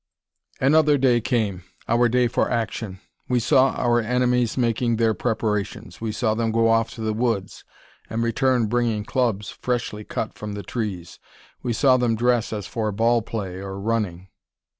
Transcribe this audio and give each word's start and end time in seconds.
Another 0.59 0.97
day 0.97 1.21
came: 1.21 1.61
our 1.87 2.09
day 2.09 2.27
for 2.27 2.49
action. 2.49 2.99
We 3.29 3.39
saw 3.39 3.69
our 3.73 3.99
enemies 4.01 4.57
making 4.57 4.95
their 4.95 5.13
preparations; 5.13 6.01
we 6.01 6.11
saw 6.11 6.33
them 6.33 6.51
go 6.51 6.69
off 6.69 6.89
to 6.95 7.01
the 7.01 7.13
woods, 7.13 7.63
and 8.09 8.23
return 8.23 8.65
bringing 8.65 9.05
clubs 9.05 9.49
freshly 9.51 10.03
cut 10.03 10.33
from 10.33 10.53
the 10.53 10.63
trees; 10.63 11.19
we 11.61 11.71
saw 11.71 11.97
them 11.97 12.15
dress 12.15 12.51
as 12.51 12.65
for 12.65 12.91
ball 12.91 13.21
play 13.21 13.57
or 13.59 13.79
running. 13.79 14.29